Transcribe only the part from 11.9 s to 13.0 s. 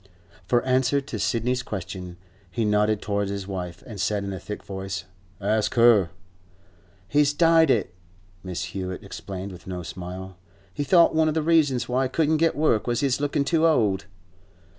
he couldn't get work